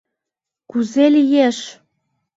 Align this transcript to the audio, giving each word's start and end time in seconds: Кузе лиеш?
Кузе 0.69 1.05
лиеш? 1.15 1.57